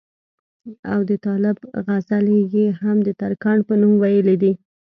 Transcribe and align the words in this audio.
او 0.91 0.99
د 1.09 1.11
طالب 1.25 1.57
غزلې 1.85 2.39
ئې 2.53 2.65
هم 2.81 2.97
دترکاڼ 3.07 3.57
پۀ 3.67 3.73
نوم 3.81 3.93
وئيلي 4.01 4.35
دي 4.43 4.51